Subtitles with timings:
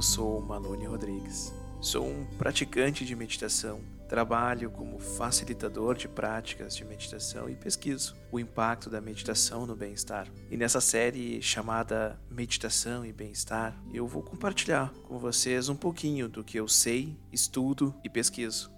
[0.00, 1.52] eu sou Malone Rodrigues.
[1.78, 8.40] Sou um praticante de meditação, trabalho como facilitador de práticas de meditação e pesquiso o
[8.40, 10.26] impacto da meditação no bem-estar.
[10.50, 16.42] E nessa série chamada Meditação e Bem-Estar, eu vou compartilhar com vocês um pouquinho do
[16.42, 18.72] que eu sei, estudo e pesquiso.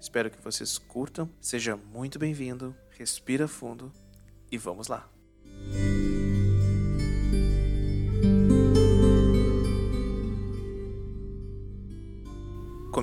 [0.00, 3.92] Espero que vocês curtam, seja muito bem-vindo, respira fundo
[4.52, 5.13] e vamos lá.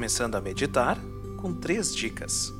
[0.01, 0.97] Começando a meditar
[1.37, 2.51] com três dicas.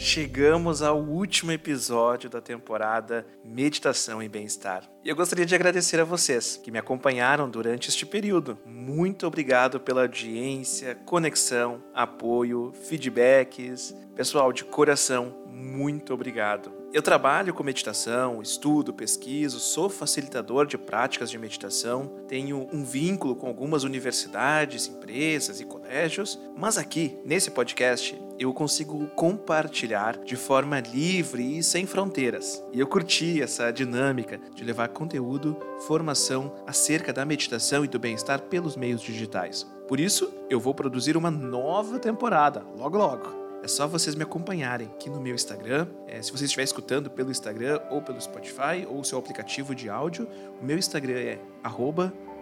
[0.00, 4.90] Chegamos ao último episódio da temporada Meditação e Bem-Estar.
[5.04, 8.58] E eu gostaria de agradecer a vocês que me acompanharam durante este período.
[8.64, 13.94] Muito obrigado pela audiência, conexão, apoio, feedbacks.
[14.16, 16.72] Pessoal, de coração, muito obrigado.
[16.94, 23.36] Eu trabalho com meditação, estudo, pesquiso, sou facilitador de práticas de meditação, tenho um vínculo
[23.36, 30.80] com algumas universidades, empresas e colégios, mas aqui, nesse podcast, eu consigo compartilhar de forma
[30.80, 32.64] livre e sem fronteiras.
[32.72, 38.40] E eu curti essa dinâmica de levar conteúdo, formação acerca da meditação e do bem-estar
[38.40, 39.70] pelos meios digitais.
[39.86, 43.40] Por isso, eu vou produzir uma nova temporada, logo logo.
[43.62, 45.86] É só vocês me acompanharem aqui no meu Instagram.
[46.08, 50.26] É, se você estiver escutando pelo Instagram ou pelo Spotify ou seu aplicativo de áudio,
[50.58, 51.38] o meu Instagram é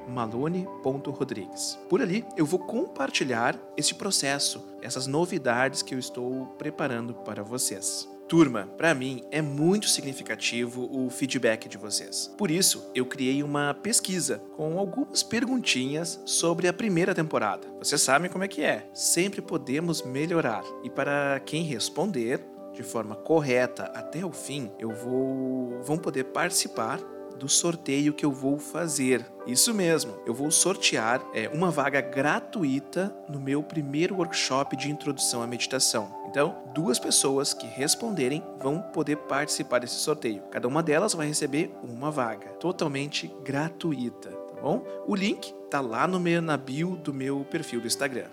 [0.09, 1.78] malone.rodrigues.
[1.89, 8.09] Por ali eu vou compartilhar esse processo, essas novidades que eu estou preparando para vocês.
[8.29, 12.30] Turma, para mim é muito significativo o feedback de vocês.
[12.36, 17.67] Por isso, eu criei uma pesquisa com algumas perguntinhas sobre a primeira temporada.
[17.79, 18.86] Vocês sabem como é que é.
[18.92, 20.63] Sempre podemos melhorar.
[20.85, 27.01] E para quem responder de forma correta até o fim, eu vou vão poder participar
[27.38, 29.24] do sorteio que eu vou fazer.
[29.46, 35.42] Isso mesmo, eu vou sortear é, uma vaga gratuita no meu primeiro workshop de introdução
[35.42, 36.12] à meditação.
[36.28, 40.42] Então, duas pessoas que responderem vão poder participar desse sorteio.
[40.50, 44.84] Cada uma delas vai receber uma vaga, totalmente gratuita, tá bom?
[45.06, 48.26] O link tá lá no meu, na bio do meu perfil do Instagram.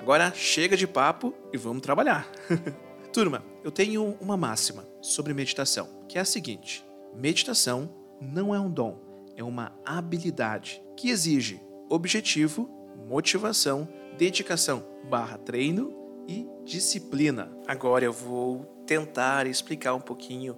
[0.00, 2.26] Agora chega de papo e vamos trabalhar.
[3.12, 6.84] Turma, eu tenho uma máxima sobre meditação, que é a seguinte:
[7.14, 7.90] Meditação
[8.20, 8.98] não é um dom,
[9.36, 12.68] é uma habilidade que exige objetivo,
[13.08, 15.94] motivação, dedicação barra treino
[16.26, 17.50] e disciplina.
[17.66, 20.56] Agora eu vou tentar explicar um pouquinho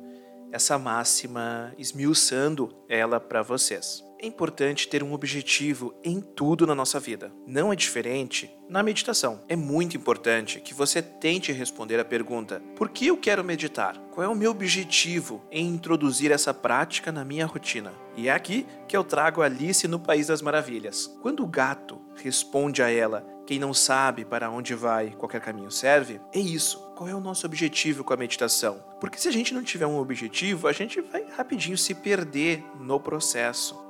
[0.51, 4.08] essa máxima, esmiuçando ela para vocês.
[4.21, 7.33] É importante ter um objetivo em tudo na nossa vida.
[7.47, 9.45] Não é diferente na meditação.
[9.49, 13.97] É muito importante que você tente responder a pergunta: por que eu quero meditar?
[14.11, 17.93] Qual é o meu objetivo em introduzir essa prática na minha rotina?
[18.17, 21.07] E é aqui que eu trago Alice no País das Maravilhas.
[21.23, 26.21] Quando o gato responde a ela: quem não sabe para onde vai, qualquer caminho serve,
[26.35, 26.81] é isso.
[26.97, 28.83] Qual é o nosso objetivo com a meditação?
[29.01, 32.99] Porque se a gente não tiver um objetivo, a gente vai rapidinho se perder no
[32.99, 33.87] processo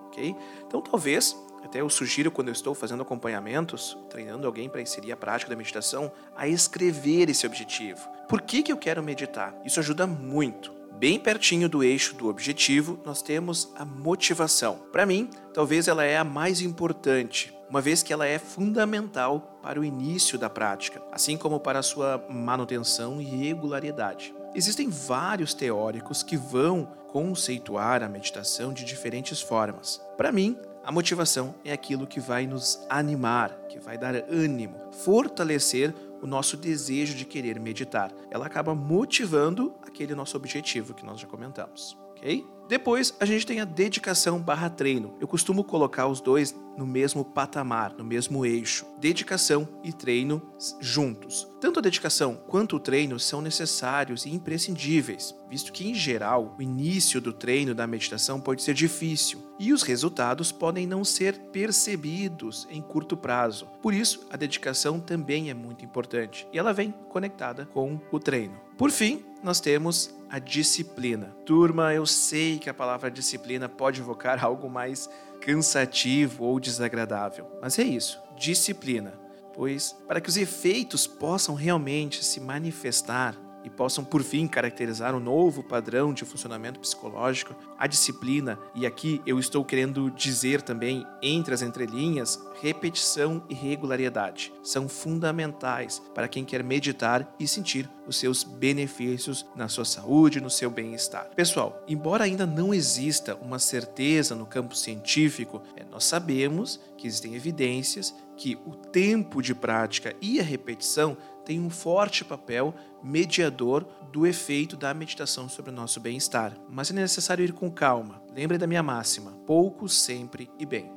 [0.66, 5.16] Então, talvez, até eu sugiro quando eu estou fazendo acompanhamentos, treinando alguém para inserir a
[5.16, 8.08] prática da meditação, a escrever esse objetivo.
[8.28, 9.54] Por que, que eu quero meditar?
[9.64, 10.72] Isso ajuda muito.
[10.98, 14.80] Bem pertinho do eixo do objetivo, nós temos a motivação.
[14.90, 19.80] Para mim, talvez ela é a mais importante, uma vez que ela é fundamental para
[19.80, 24.34] o início da prática, assim como para sua manutenção e regularidade.
[24.54, 30.00] Existem vários teóricos que vão conceituar a meditação de diferentes formas.
[30.16, 35.94] Para mim, a motivação é aquilo que vai nos animar, que vai dar ânimo, fortalecer
[36.22, 38.10] o nosso desejo de querer meditar.
[38.30, 42.42] Ela acaba motivando aquele nosso objetivo que nós já comentamos, ok?
[42.68, 45.14] Depois, a gente tem a dedicação barra treino.
[45.18, 48.86] Eu costumo colocar os dois no mesmo patamar, no mesmo eixo.
[49.00, 50.42] Dedicação e treino
[50.78, 51.48] juntos.
[51.60, 56.62] Tanto a dedicação quanto o treino são necessários e imprescindíveis, visto que, em geral, o
[56.62, 62.68] início do treino da meditação pode ser difícil e os resultados podem não ser percebidos
[62.70, 63.66] em curto prazo.
[63.82, 68.60] Por isso, a dedicação também é muito importante e ela vem conectada com o treino.
[68.76, 71.34] Por fim, nós temos a disciplina.
[71.44, 75.08] Turma, eu sei que a palavra disciplina pode evocar algo mais
[75.40, 79.12] cansativo ou desagradável, mas é isso, disciplina.
[79.54, 83.36] Pois, para que os efeitos possam realmente se manifestar
[83.68, 89.20] e possam, por fim, caracterizar um novo padrão de funcionamento psicológico, a disciplina, e aqui
[89.26, 96.44] eu estou querendo dizer também, entre as entrelinhas, repetição e regularidade, são fundamentais para quem
[96.44, 101.28] quer meditar e sentir os seus benefícios na sua saúde, no seu bem-estar.
[101.36, 107.34] Pessoal, embora ainda não exista uma certeza no campo científico, é, nós sabemos que existem
[107.34, 111.16] evidências que o tempo de prática e a repetição
[111.48, 116.54] têm um forte papel mediador do efeito da meditação sobre o nosso bem-estar.
[116.68, 118.22] Mas é necessário ir com calma.
[118.34, 120.92] Lembre da minha máxima: pouco, sempre e bem.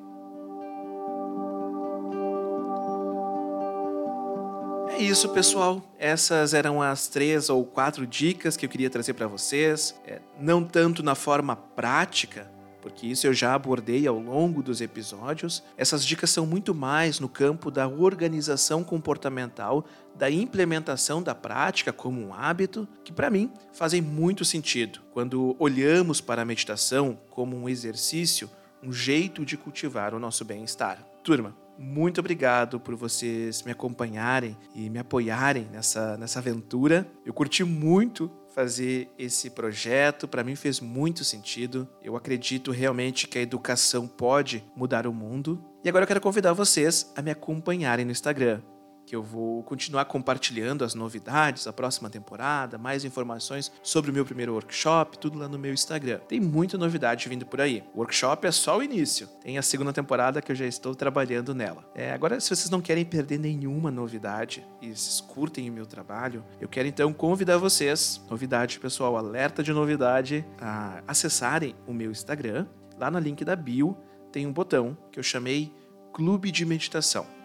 [4.90, 5.82] É isso, pessoal.
[5.98, 9.96] Essas eram as três ou quatro dicas que eu queria trazer para vocês.
[10.06, 15.64] É, não tanto na forma prática, porque isso eu já abordei ao longo dos episódios.
[15.78, 19.86] Essas dicas são muito mais no campo da organização comportamental,
[20.16, 26.20] da implementação da prática como um hábito, que para mim fazem muito sentido quando olhamos
[26.20, 28.50] para a meditação como um exercício,
[28.84, 31.06] um jeito de cultivar o nosso bem-estar.
[31.24, 37.08] Turma, muito obrigado por vocês me acompanharem e me apoiarem nessa, nessa aventura.
[37.26, 40.28] Eu curti muito fazer esse projeto.
[40.28, 41.88] Para mim fez muito sentido.
[42.04, 45.64] Eu acredito realmente que a educação pode mudar o mundo.
[45.84, 48.62] E agora eu quero convidar vocês a me acompanharem no Instagram
[49.12, 54.24] que eu vou continuar compartilhando as novidades da próxima temporada, mais informações sobre o meu
[54.24, 56.20] primeiro workshop, tudo lá no meu Instagram.
[56.30, 57.84] Tem muita novidade vindo por aí.
[57.94, 59.28] O workshop é só o início.
[59.44, 61.84] Tem a segunda temporada que eu já estou trabalhando nela.
[61.94, 66.42] É, agora, se vocês não querem perder nenhuma novidade e vocês curtem o meu trabalho,
[66.62, 72.66] eu quero então convidar vocês, novidade pessoal, alerta de novidade, a acessarem o meu Instagram.
[72.98, 73.98] Lá no link da bio
[74.32, 75.70] tem um botão que eu chamei
[76.14, 77.41] Clube de Meditação.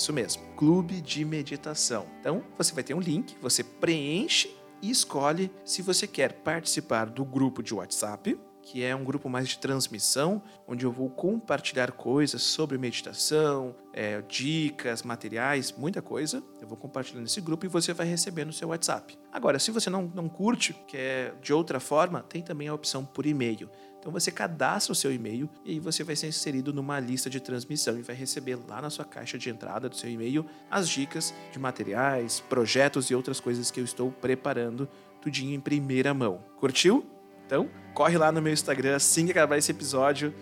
[0.00, 2.06] Isso mesmo, clube de meditação.
[2.20, 4.50] Então, você vai ter um link, você preenche
[4.80, 9.48] e escolhe se você quer participar do grupo de WhatsApp, que é um grupo mais
[9.48, 16.40] de transmissão, onde eu vou compartilhar coisas sobre meditação, é, dicas, materiais, muita coisa.
[16.60, 19.18] Eu vou compartilhando nesse grupo e você vai receber no seu WhatsApp.
[19.32, 23.26] Agora, se você não, não curte, quer de outra forma, tem também a opção por
[23.26, 23.68] e-mail.
[23.98, 27.40] Então você cadastra o seu e-mail e aí você vai ser inserido numa lista de
[27.40, 31.34] transmissão e vai receber lá na sua caixa de entrada do seu e-mail as dicas
[31.50, 34.88] de materiais, projetos e outras coisas que eu estou preparando
[35.20, 36.44] tudinho em primeira mão.
[36.56, 37.19] Curtiu?
[37.50, 40.32] Então, corre lá no meu Instagram assim que acabar esse episódio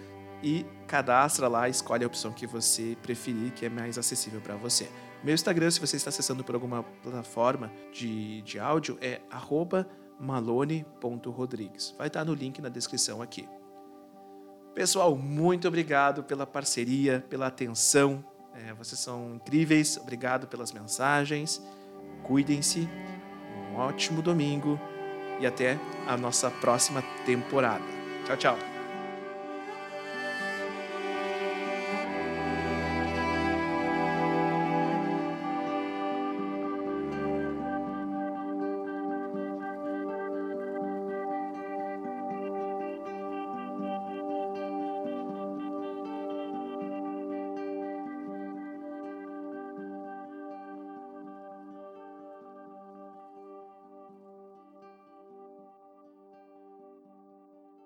[0.43, 4.91] e cadastra lá, escolhe a opção que você preferir, que é mais acessível para você.
[5.25, 9.23] Meu Instagram, se você está acessando por alguma plataforma de, de áudio, é
[10.21, 11.95] malone.rodrigues.
[11.97, 13.49] Vai estar no link na descrição aqui.
[14.75, 18.23] Pessoal, muito obrigado pela parceria, pela atenção.
[18.53, 19.97] É, vocês são incríveis.
[19.97, 21.63] Obrigado pelas mensagens.
[22.23, 22.87] Cuidem-se.
[23.73, 24.79] Um ótimo domingo
[25.41, 25.79] e até
[26.09, 27.85] a nossa próxima temporada.
[28.25, 28.78] Tchau, tchau.